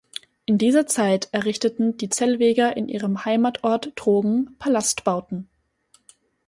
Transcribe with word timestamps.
In 0.47 0.57
dieser 0.57 0.87
Zeit 0.87 1.29
errichteten 1.31 1.95
die 1.95 2.09
Zellweger 2.09 2.75
in 2.75 2.89
ihrem 2.89 3.23
Heimatort 3.23 3.95
Trogen 3.95 4.55
Palastbauten. 4.57 5.47